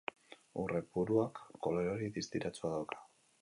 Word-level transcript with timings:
Urre 0.61 0.79
puruak 0.95 1.43
kolore 1.67 1.93
hori 1.93 2.09
distiratsua 2.17 2.73
dauka. 2.79 3.05